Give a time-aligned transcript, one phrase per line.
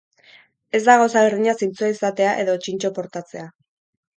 [0.77, 3.49] Ez da gauza berdina zintzoa izatea edo txintxo portatzea.